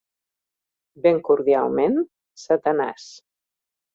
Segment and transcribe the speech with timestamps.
[1.03, 1.99] Ben cordialment,
[2.45, 3.09] satanàs.